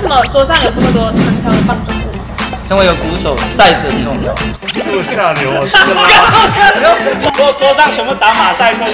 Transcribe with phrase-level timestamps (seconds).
[0.00, 2.00] 什么桌上有这么多长条的棒状物？
[2.66, 4.34] 身为一个鼓手，size 很重要。
[4.72, 5.68] 这么下流啊！
[5.70, 8.86] 这个拉，桌桌上全部打马赛克。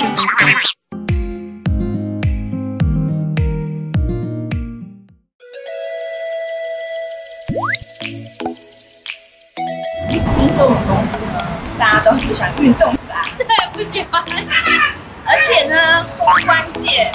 [10.36, 11.38] 听说我们公司呢，
[11.78, 13.22] 大家都很不喜欢运动，是吧？
[13.38, 14.20] 对，不喜欢。
[15.24, 17.12] 而且呢，公关界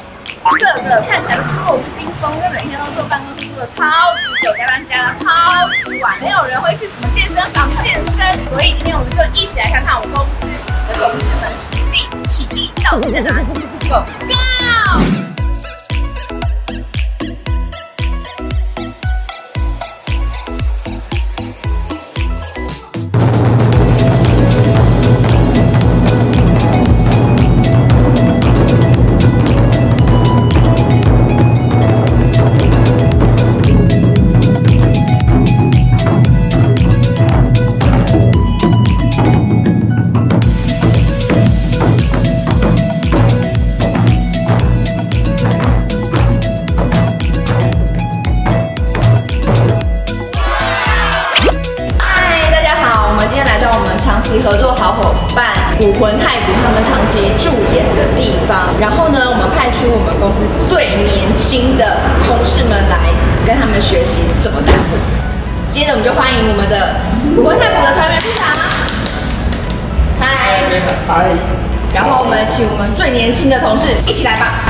[0.50, 3.84] 个个看起来都弱不禁风，因为每天都坐办公室坐的超
[4.18, 8.26] 级久，加班加的超级晚，没有人会去什么健身房健身。
[8.50, 10.42] 所以今天我们就一起来看看我们公司
[10.88, 13.46] 的同事们实力、体力到底在哪里
[13.88, 15.31] ？Go Go！
[63.62, 64.98] 他们学习怎么打鼓。
[65.72, 66.98] 接着我们就欢迎我们的
[67.38, 68.58] 武魂太古的团员出场。
[70.18, 70.66] 嗨，
[71.08, 71.30] 嗨，
[71.94, 74.66] 然后我们请我们最年轻的同事一起来吧。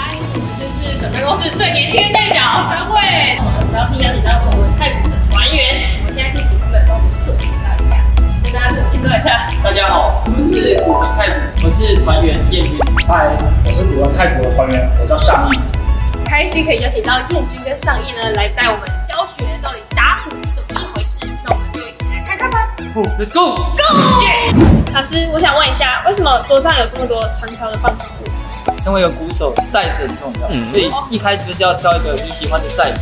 [0.00, 2.40] 嗨，我们就是本办公司最年轻的代表
[2.72, 3.36] 三位。
[3.70, 8.00] 然后今天邀请到我们太古的团员，我们现在就请他们帮我们自我介绍一下，
[8.42, 9.44] 跟大家自我介绍一下。
[9.60, 12.80] 大家好，我们是古文太鼓，我是团员叶军。
[13.06, 13.28] 嗨，
[13.68, 15.60] 我是古玩泰国的团员，我叫尚义。
[16.42, 21.20] 开心可以邀请到燕君跟尚义呢来带我们教学，到底打鼓是怎么一回事？
[21.44, 22.68] 那我们就一起来看看吧。
[23.16, 24.92] Let's go！Go！
[24.92, 28.82] 老师，我想问一下，为什么桌上有这么多长条的棒状物？
[28.82, 32.98] 身为一个鼓手，size 很重要，所以一开始就是要挑一个你喜欢的 size。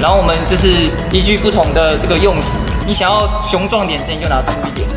[0.00, 2.46] 然后我们就是依据不同的这个用途，
[2.86, 4.88] 你想要雄壮点声音就拿粗一点，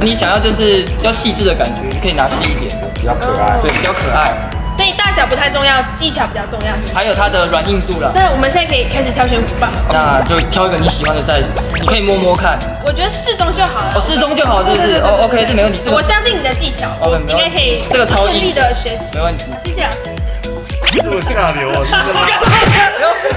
[0.00, 3.58] 你想要就是比较细致的感觉，你可以拿细一点的，比较可爱。
[3.60, 4.32] 对，比较可爱。
[4.74, 6.72] 所以大小不太重要，技巧比较重要。
[6.94, 13.92] 还有它的软硬度了，那我们现在可以开始挑选鼓棒，那就挑一个你喜欢的 size，你可以摸摸看，我觉得适中就好了。
[13.96, 14.94] 哦，适中就好，是不是？
[15.02, 16.88] 哦，OK，这没问题，我相信你的技巧
[17.28, 19.14] 应该可以这个超顺利的学习。
[19.14, 19.44] 没问题。
[19.62, 21.02] 谢谢老师，谢谢。
[21.02, 21.84] 这么下流啊！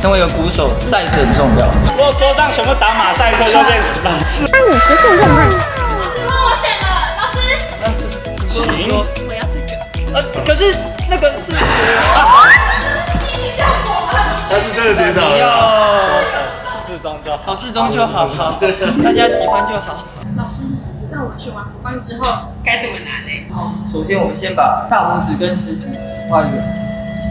[0.00, 1.66] 身为一个鼓手，size 很重要。
[1.96, 4.48] 如果桌上全部打马赛克，要练十八次。
[4.48, 5.36] 当你实现愿望。
[10.12, 10.74] 呃，可是
[11.08, 11.52] 那个是
[14.48, 15.38] 他是真的跌倒了。
[15.38, 15.44] 要
[16.84, 17.38] 适中就好。
[17.44, 18.60] 好适中就好，好，
[19.04, 20.04] 大家喜欢就好。
[20.36, 20.62] 老师，
[21.12, 22.26] 那我去完鼓棒之后
[22.64, 23.46] 该怎么拿嘞？
[23.54, 25.86] 好，首先我们先把大拇指跟食指
[26.28, 26.50] 画圆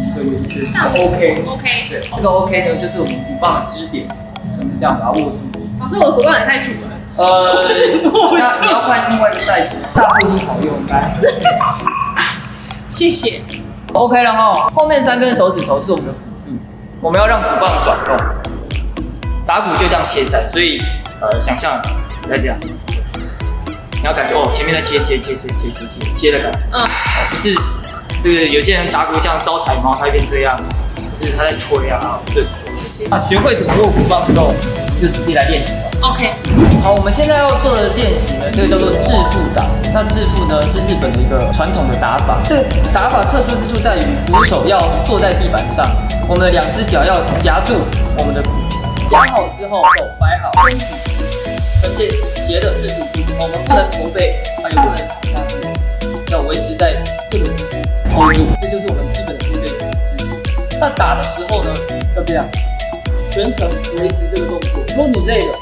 [0.08, 1.44] 一个圆圈大拇指，OK。
[1.48, 1.68] OK。
[1.90, 4.08] 对，这个 OK 呢，就是我们鼓棒的支点，
[4.58, 5.40] 我们这样把它握住。
[5.80, 6.78] 老师，我的鼓棒也太粗了。
[7.18, 7.68] 呃，
[8.40, 11.14] 那你要换另外一个 size，大部分好用，来
[12.90, 13.42] 谢谢。
[13.94, 14.72] ，OK 了哈。
[14.76, 16.58] 后面三根手指头是我们的辅助，
[17.02, 18.18] 我们要让鼓棒转动。
[19.46, 20.78] 打鼓就这样切菜，所以
[21.22, 21.82] 呃，想象
[22.28, 26.60] 来这样，你要感觉哦，前面在切切切切切切切切的感觉。
[26.72, 26.88] 嗯，哦，
[27.32, 27.56] 不是
[28.24, 30.60] 这个有些人打鼓像招财猫，他会变这样，
[31.20, 32.46] 就是他在推啊，对。
[33.10, 35.89] 啊，学会怎么握鼓棒之后，我们就直接来练习吧。
[36.02, 36.32] OK。
[36.82, 39.66] 好，我们现在要做的练习呢，这个叫做致富打。
[39.94, 42.40] 那致富呢是日本的一个传统的打法。
[42.48, 45.86] 这个打法特殊之处在于，鼓手要坐在地板上，
[46.28, 47.74] 我们的两只脚要夹住
[48.18, 48.50] 我们的鼓，
[49.10, 50.86] 夹好之后手摆好，身体
[51.84, 52.08] 而且
[52.48, 56.96] 斜的四十五度，我们不能驼背，啊也不能下去，要维持在
[57.30, 57.46] 这个
[58.10, 60.80] hold 住，这就是我们基本的军队姿势。
[60.80, 61.74] 那打的时候呢，
[62.16, 62.46] 要这样，
[63.32, 63.68] 全程
[63.98, 64.80] 维持这个动作。
[64.96, 65.54] 如果你累了，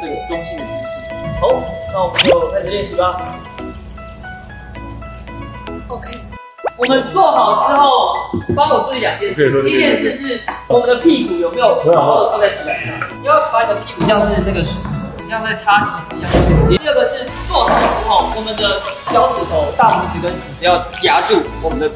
[0.00, 1.12] 这个中性的姿势。
[1.40, 1.62] 好，
[1.92, 3.20] 那我们就开始练习吧。
[5.88, 6.10] OK。
[6.76, 8.16] 我们做好之后，
[8.56, 9.62] 帮我注意两件事。
[9.62, 14.60] 第一件事是我们的屁股有没有好好的坐在地板上，你要把你的屁股像是那个
[15.28, 16.76] 像在擦旗子一样直接。
[16.76, 18.80] 第二个是做好之后，我们的
[19.12, 21.88] 脚趾头、大拇指跟食指要夹住我们的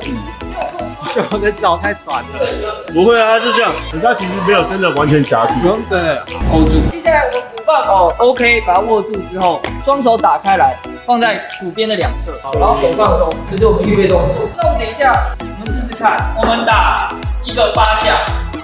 [1.29, 1.37] 鼓。
[1.37, 3.73] 我的脚太短了，不会啊，就这样。
[3.93, 5.55] 人家其实没有真的完全夹住。
[5.61, 6.25] 不用真的。
[6.51, 6.81] hold 住。
[6.91, 10.77] 接下来我们鼓棒哦，OK，把它握住之后，双手打开来，
[11.07, 14.49] 放在鼓边的两侧，然后手放松，这是我们预备动作。
[14.57, 17.15] 那我们等一下，我们试试看，我们打
[17.45, 18.17] 一个八下，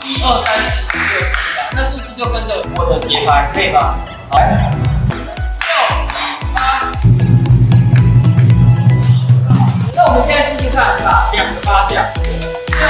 [0.03, 3.97] 一二三四五六七八，那是不是就跟着我的节拍，可以吗？
[4.31, 4.65] 好，六七
[6.55, 6.57] 八。
[9.97, 12.05] 那我们现在看，打两个八下，
[12.67, 12.89] 六。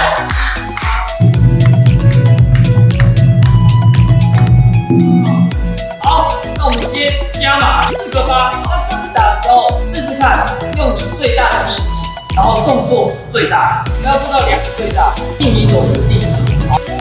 [6.03, 8.53] 好，那我们直接加码四个八。
[8.65, 10.47] 那这样子打的时候，试试看，
[10.79, 11.91] 用你最大的力气，
[12.35, 16.23] 然后动作最大，不要做到两个最大，定你手就是定。
[16.71, 16.95] 好，六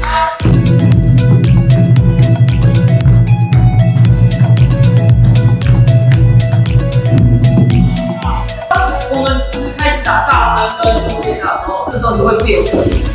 [0.00, 0.47] 八。
[10.58, 12.64] 始打大声跟变大的时候，这时候你会变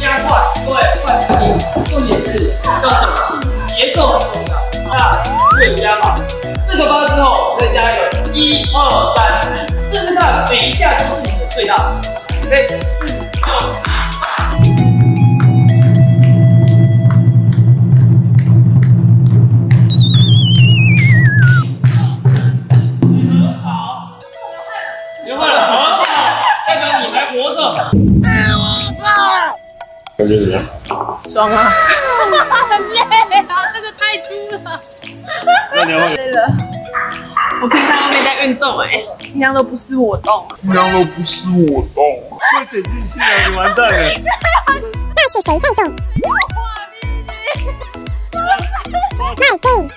[0.01, 0.73] 加快，对，
[1.03, 1.57] 快反应。
[1.85, 2.89] 重点是要整
[3.27, 4.51] 齐，节奏很重要。
[4.85, 5.21] 那
[5.57, 6.15] 对加嘛，
[6.57, 8.01] 四个八之后再加一个
[8.31, 12.01] 一二三四，试试看每一下都是你的最大的。
[12.49, 13.92] 对，四六
[30.23, 30.63] 感觉怎么样？
[31.29, 31.69] 爽啊！
[32.69, 32.97] 很累
[33.47, 34.29] 啊，这个太粗
[34.63, 34.81] 了。
[35.75, 36.47] 那你要累了，
[37.61, 40.45] 我平常都没在运动哎，平常都不是我动。
[40.61, 42.03] 平常都不是我动，
[42.57, 43.95] 会剪进去啊，你完蛋了。
[45.15, 45.93] 那是谁在动？
[49.19, 49.69] 麦对。
[49.69, 49.89] 那我们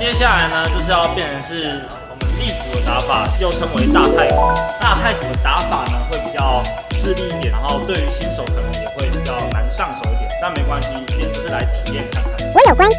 [0.00, 4.50] 接下来呢，就是要变成是我们立足的打法，又称为大太鼓。
[4.80, 6.62] 大太鼓的打法呢，会比较
[6.92, 12.32] 吃力一点，然后对于新手可能也会比较难上手一点，但没关系，今天就是来体验看看。
[12.54, 12.96] 我有关系。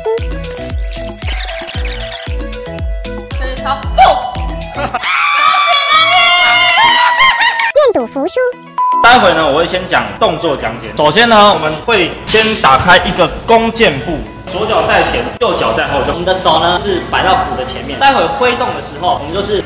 [3.40, 3.82] 真是超
[7.74, 8.36] 愿赌服输。
[9.02, 10.94] 待会呢，我会先讲动作讲解。
[10.96, 14.20] 首先呢，我们会先打开一个弓箭步，
[14.52, 16.00] 左脚在前，右脚在后。
[16.12, 17.98] 我们的手呢是摆到鼓的前面。
[17.98, 19.64] 待会挥动的时候，我们就是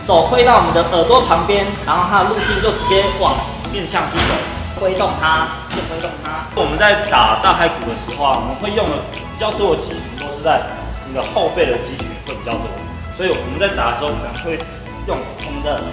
[0.00, 3.36] 手挥到我们的耳朵旁边，然后它的路径就直接往
[3.70, 4.32] 面向去走，
[4.80, 6.48] 挥动它，就挥动它。
[6.56, 10.62] 我们在打大太鼓的时候啊，我们会用的比较多的肌群都是在
[11.06, 12.64] 你的后背的肌群会比较多，
[13.16, 14.56] 所以我们在打的时候可能会
[15.06, 15.84] 用我们的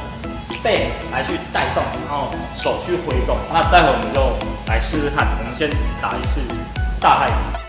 [0.64, 3.36] 背来去带动，然后手去挥动。
[3.52, 4.24] 那待会我们就
[4.72, 5.70] 来试试看，我们先
[6.02, 6.40] 打一次
[7.00, 7.61] 大太鼓。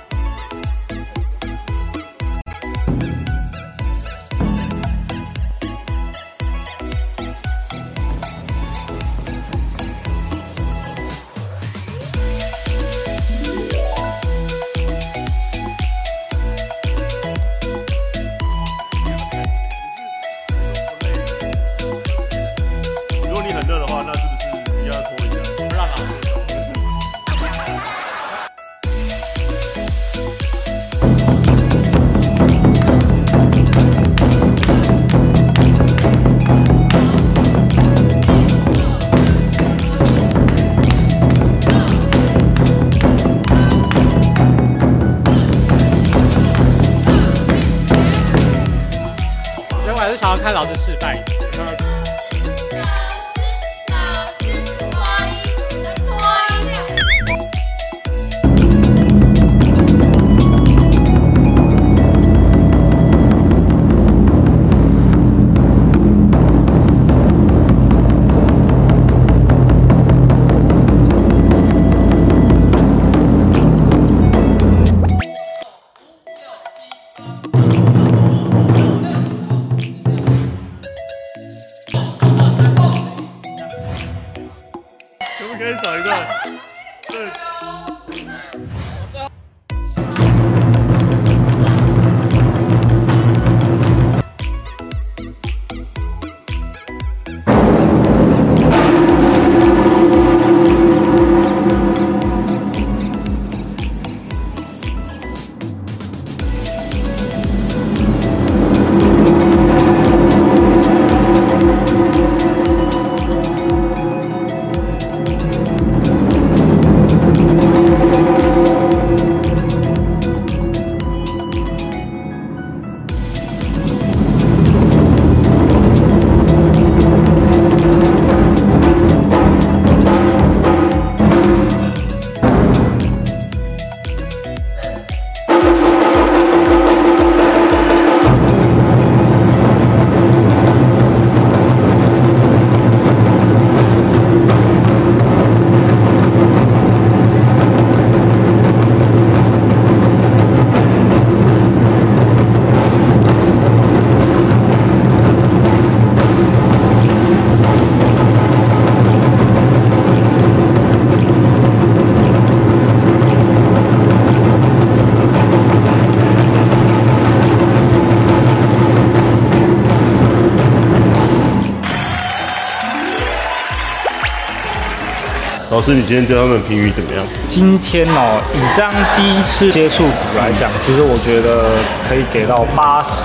[175.73, 177.25] 老师，你今天对他们评语怎么样？
[177.49, 181.73] 今天哦，以这样第一次接触鼓来讲，其实我觉得
[182.07, 183.25] 可以给到八十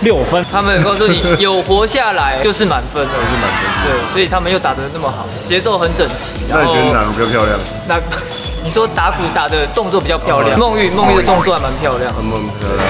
[0.00, 0.42] 六分。
[0.50, 3.68] 他们告诉你有活下来就是满分，就是满分。
[3.84, 6.32] 对，所以他们又打得那么好，节奏很整齐。
[6.48, 7.58] 那你觉得哪个比较漂亮？
[7.86, 8.00] 那
[8.64, 12.10] 你说打鼓打的动作比较漂亮，梦玉梦玉的动作还蛮漂亮。
[12.14, 12.88] 很蛮漂亮。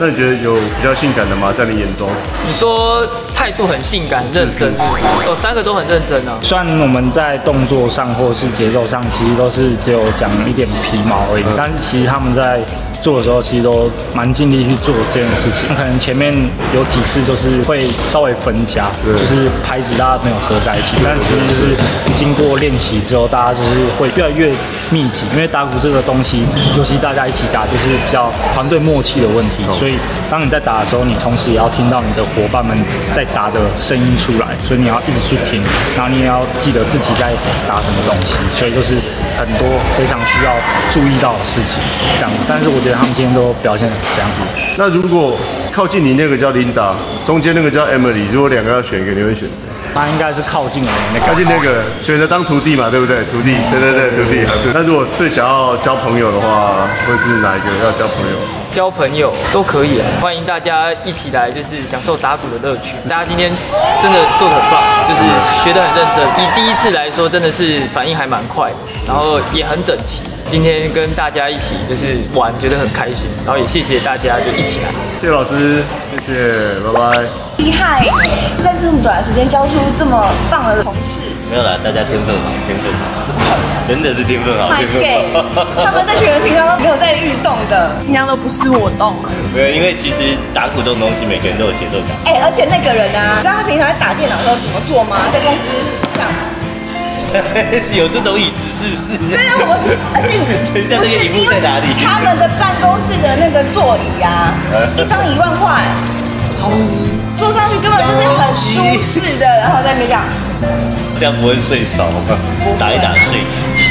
[0.00, 1.54] 那你觉得有比较性感的吗？
[1.56, 2.08] 在你眼中？
[2.46, 3.06] 你说
[3.38, 4.68] 态度很性感、认真，
[5.24, 6.36] 有三个都很认真啊。
[6.42, 12.60] 虽然我们在动作上或是节奏上，其实都是只有讲一点皮毛而已，但是其实他们在。
[13.00, 16.34] 做的时候其实都蛮尽力去做这件事情，可能前面
[16.74, 21.76] 有几次就是会稍微分家，就是拍子大家没有合在一起，但其实就是
[22.16, 24.52] 经过练习之后，大家就是会越来越
[24.90, 26.42] 密集，因为打鼓这个东西，
[26.76, 29.94] 尤其大家一起打，就是比较团队默契的问题，所以
[30.28, 32.76] 当你在打的时候，你同时也要听到你的伙伴们
[33.14, 35.62] 在打的声音出来，所以你要一直去听，
[35.96, 37.32] 然后你也要记得自己在
[37.66, 38.94] 打什么东西，所以就是
[39.38, 39.64] 很多
[39.96, 40.52] 非常需要
[40.92, 41.80] 注意到的事情，
[42.20, 42.98] 这样，但是我觉得。
[42.98, 44.44] 他们今天都表现得非常好。
[44.76, 45.38] 那如果
[45.72, 46.90] 靠近你那个叫 Linda，，
[47.24, 49.70] 中间那个叫 Emily，如果两个要选一个，你会选谁？
[49.94, 53.22] 他应该是靠近我那个，靠近那个，选择当徒弟嘛，对不对？
[53.30, 54.42] 徒弟，对对对，徒弟。
[54.74, 58.36] 那如果最想要交朋友的话，会是哪一个要交朋友？
[58.70, 62.94] 交朋友都可以啊，欢迎大家一起来，就是享受打鼓的乐趣。
[63.08, 63.50] 大家今天
[64.02, 65.20] 真的做的很棒，就是
[65.62, 66.24] 学得很认真。
[66.42, 68.70] 以第一次来说，真的是反应还蛮快，
[69.06, 70.22] 然后也很整齐。
[70.48, 74.88] 今天跟大家一起就是玩，觉得很开心，然后也谢谢大家就一起来。
[75.20, 75.82] 谢谢老师，
[76.26, 77.24] 谢谢，拜拜。
[77.58, 78.06] 厉害，
[78.62, 81.20] 在这么短时间教出这么棒的同事。
[81.50, 85.02] 没有啦，大家天分好，天分好，真的是天分好，天分
[85.34, 85.66] 好。
[85.84, 89.14] 他们这群人平常都没有在运动的，平常都不是我动。
[89.54, 92.10] 没有，因为其实打鼓这种东西，每个人都有节奏感。
[92.26, 95.30] 哎，而且那个人啊，你知道他平常在打电脑的时候怎么做吗？
[95.30, 95.62] 在公司
[96.16, 96.26] 这样。
[97.92, 99.20] 有这种椅子是不是？
[99.28, 99.76] 对啊，我
[100.16, 100.40] 而且
[100.72, 101.92] 等一下那个荧幕在哪里？
[102.00, 104.48] 他们的办公室的那个座椅啊，
[104.96, 105.76] 一张一万块，
[107.36, 110.24] 坐上去根本就是很舒适的，然后在那边讲，
[111.20, 112.16] 这样不会睡着吗？
[112.80, 113.44] 打一打睡，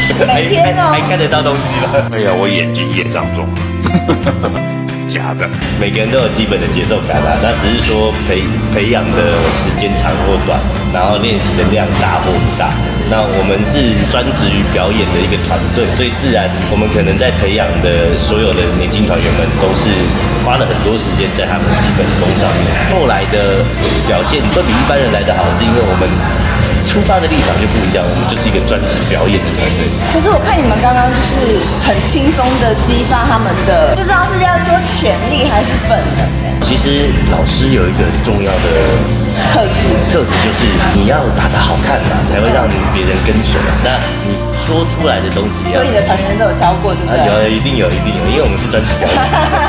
[0.27, 2.09] 每天哦，还看得到东西吗？
[2.15, 3.47] 哎呀，我眼睛业障重。
[5.07, 5.47] 假的，
[5.79, 8.43] 每个人都有基本的节奏感啊，那只是说培
[8.75, 10.59] 培养的时间长或短，
[10.91, 12.67] 然后练习的量大或不大。
[13.07, 19.87] 那我们是专职于表演的一个团队，所以自然我们可能在培养的所有的年轻团员们，都是
[20.43, 22.67] 花了很多时间在他们基本功上面。
[22.91, 23.63] 后来的
[24.11, 26.56] 表现会比一般人来得好，是因为我们。
[26.87, 29.85] 出发的立场就不一样，我们就是一个专职表演的团队。
[30.09, 36.23] 可是我看你们刚刚就是很轻松的激发他们的，不知道是要说潜力还是本能
[36.63, 38.67] 其实老师有一个很重要的
[39.53, 40.63] 特质，特质就是
[40.95, 42.65] 你要打得好看嘛，才会让
[42.95, 43.59] 别人跟随。
[43.83, 47.21] 那你说出来的东西，所以你的团员都有挑过，对不对？
[47.23, 49.15] 有，一定有，一定有，因为我们是专辑表演。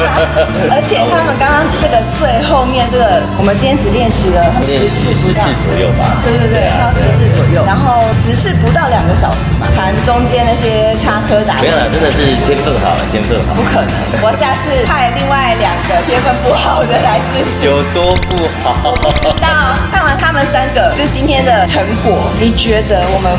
[0.74, 6.18] 而且他们刚刚这个最后面这个，我们今天只练习了十次十次左右吧？
[6.24, 7.62] 对对对，要十次左右。
[7.68, 11.60] 然后十次不到两个小时嘛，弹中间那些插科打。
[11.62, 13.54] 没有了，真的是天分好，天分好。
[13.54, 13.92] 不可能，
[14.24, 17.68] 我下次派另外两个天分不好的来试试。
[17.68, 18.96] 有多不好？
[19.22, 19.76] 知道。
[19.92, 23.30] 看完他们三个，就是今天的成果，你觉得我们？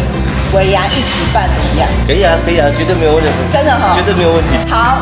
[0.54, 1.88] 维牙一起办怎么样？
[2.08, 3.30] 可以啊，可以啊，绝对没有问题。
[3.52, 4.58] 真的哈，绝对没有问题。
[4.68, 4.98] 好，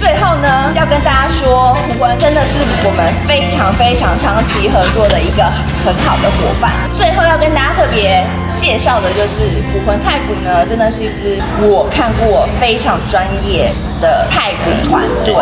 [0.00, 5.44] 最后呢，要跟大家说，古文真的是我们非常非常长期合作的一个
[5.86, 6.72] 很好的伙伴。
[6.96, 13.70] 最后要跟大家特别介绍的就是古魂太鼓呢，真的是一支我看过非常专业
[14.00, 15.34] 的太鼓团队。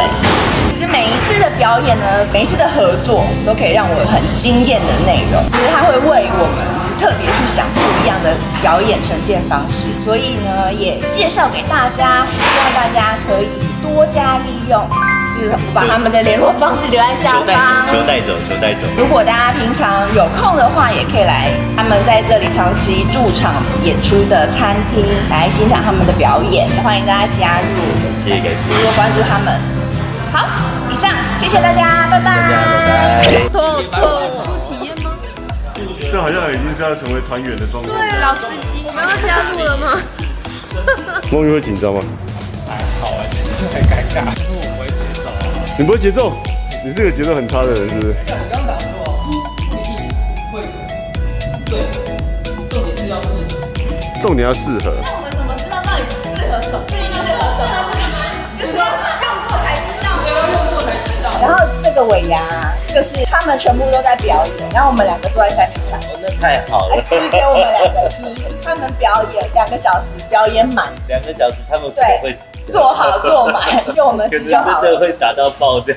[0.75, 6.80] 其实每一次的表演呢，每一次的合作都可以让我很惊艳的内容，就是他会为我们。
[7.01, 13.49] 特别去想不一样的表演呈现方式，所以呢，也介绍给大家，希望大家可以
[13.83, 14.87] 多加利用。
[15.41, 18.81] 就是把他们的联络方式留在下方，求带走，求带走。
[18.99, 27.67] 如果大家平常有空的话，也可以来他们在这里长期驻场演出的餐厅来欣赏他们的表演，欢迎大家加入，
[28.23, 29.59] 谢谢，多多关注他们。
[30.31, 30.47] 好，
[30.93, 31.09] 以上，
[31.41, 32.29] 谢谢大家，拜拜。
[33.51, 33.89] 托托出体
[34.21, 34.60] 验吗？
[36.11, 37.89] 这好像已经是要成为团员的状态。
[37.89, 39.97] 对，老司机，我们要加入了吗？
[41.31, 42.03] 梦雨会紧张吗？
[42.67, 43.31] 还好哎，
[43.73, 44.27] 很尴尬。
[44.51, 45.31] 我不会节奏。
[45.79, 46.35] 你不会节奏？
[46.85, 48.17] 你是个节奏很差的人，是不是？
[48.27, 48.91] 我刚打说，
[49.25, 49.31] 不
[49.79, 49.95] 一定
[50.51, 50.67] 会。
[51.71, 51.87] 对，
[52.69, 53.55] 重点是要适合。
[54.21, 54.91] 重点要适合。
[55.01, 55.55] 那我们怎么？
[55.55, 56.83] 知道到底适合什么？
[56.91, 56.99] 适
[57.39, 57.63] 合什
[58.11, 58.19] 么？
[58.59, 58.83] 就是用
[59.47, 60.11] 过才知道。
[60.27, 61.31] 对，要用过才知道。
[61.41, 62.70] 然后这个尾牙。
[62.91, 66.01] 就是他们全部都在表演，然后我们两个坐在下面看。
[66.01, 68.25] 哦，那太好了，还吃给我们两个吃，
[68.63, 72.37] 他们表演两个小时，表演满，两个小时他们对会
[72.73, 73.63] 做好做满，
[73.95, 74.83] 就我们可吃就好了。
[74.83, 75.95] 能真的会打到爆掉。